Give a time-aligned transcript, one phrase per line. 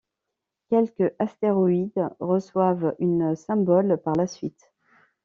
[0.71, 4.71] Quelques astéroïdes reçoivent une symbole par la suite.